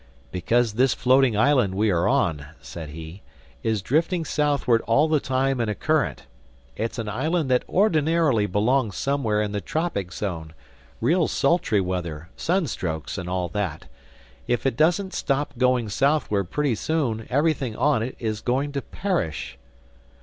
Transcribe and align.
"Because 0.31 0.73
this 0.73 0.95
floating 0.95 1.37
island 1.37 1.75
we 1.75 1.91
are 1.91 2.07
on," 2.07 2.47
said 2.59 2.89
he, 2.89 3.21
"is 3.61 3.83
drifting 3.83 4.25
southward 4.25 4.81
all 4.87 5.07
the 5.07 5.19
time 5.19 5.61
in 5.61 5.69
a 5.69 5.75
current. 5.75 6.25
It's 6.75 6.97
an 6.97 7.07
island 7.07 7.51
that 7.51 7.69
ordinarily 7.69 8.47
belongs 8.47 8.97
somewhere 8.97 9.43
in 9.43 9.51
the 9.51 9.61
tropic 9.61 10.11
zone—real 10.11 11.27
sultry 11.27 11.81
weather, 11.81 12.29
sunstrokes 12.35 13.19
and 13.19 13.29
all 13.29 13.47
that. 13.49 13.85
If 14.47 14.65
it 14.65 14.75
doesn't 14.75 15.13
stop 15.13 15.55
going 15.59 15.87
southward 15.87 16.45
pretty 16.45 16.73
soon 16.73 17.27
everything 17.29 17.75
on 17.75 18.01
it 18.01 18.15
is 18.17 18.41
going 18.41 18.71
to 18.71 18.81
perish." 18.81 19.55